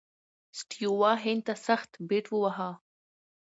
سټیو 0.59 0.91
وا 0.99 1.11
هند 1.23 1.41
ته 1.47 1.53
سخت 1.67 1.91
بیټ 2.07 2.25
وواهه. 2.29 2.69